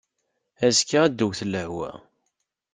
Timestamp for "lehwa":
1.53-1.91